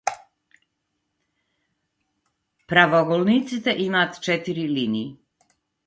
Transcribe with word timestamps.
Правоаголниците 2.71 3.75
имаат 3.87 4.21
четири 4.23 4.69
линии. 4.69 5.17